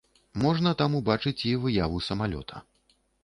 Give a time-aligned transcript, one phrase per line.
[0.43, 2.63] Можна там убачыць і выяву самалёта.